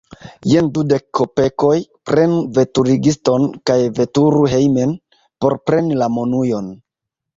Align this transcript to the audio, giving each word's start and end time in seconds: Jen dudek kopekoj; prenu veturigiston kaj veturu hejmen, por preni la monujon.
Jen 0.51 0.69
dudek 0.77 1.03
kopekoj; 1.17 1.75
prenu 2.11 2.39
veturigiston 2.59 3.45
kaj 3.71 3.77
veturu 3.99 4.41
hejmen, 4.55 4.97
por 5.45 5.59
preni 5.69 6.01
la 6.05 6.09
monujon. 6.19 6.73